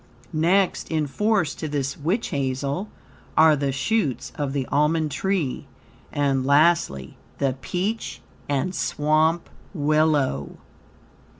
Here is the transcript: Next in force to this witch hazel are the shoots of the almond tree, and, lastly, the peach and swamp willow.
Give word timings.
Next 0.33 0.89
in 0.89 1.05
force 1.05 1.53
to 1.53 1.67
this 1.67 1.95
witch 1.95 2.29
hazel 2.29 2.89
are 3.37 3.55
the 3.55 3.71
shoots 3.71 4.31
of 4.33 4.51
the 4.51 4.65
almond 4.71 5.11
tree, 5.11 5.67
and, 6.11 6.43
lastly, 6.43 7.17
the 7.37 7.55
peach 7.61 8.19
and 8.49 8.73
swamp 8.73 9.47
willow. 9.75 10.57